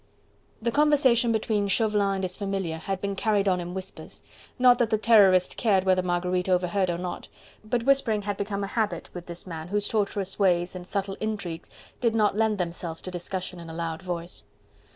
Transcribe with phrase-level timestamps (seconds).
[0.63, 4.23] The conversation between Chauvelin and his familiar had been carried on in whispers:
[4.57, 7.27] not that the Terrorist cared whether Marguerite overheard or not,
[7.63, 11.69] but whispering had become a habit with this man, whose tortuous ways and subtle intrigues
[11.99, 14.43] did not lend themselves to discussion in a loud voice.